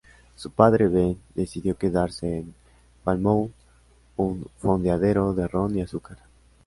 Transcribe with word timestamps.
Su 0.35 0.49
padre, 0.49 0.87
Ben, 0.87 1.15
decidió 1.35 1.77
quedarse 1.77 2.37
en 2.39 2.55
Falmouth, 3.03 3.51
un 4.17 4.47
fondeadero 4.57 5.35
de 5.35 5.47
ron 5.47 5.77
y 5.77 5.81
azúcar. 5.83 6.17